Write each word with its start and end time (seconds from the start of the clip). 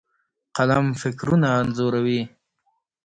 قلم 0.55 0.85
فکرونه 1.01 1.47
انځوروي. 1.59 2.21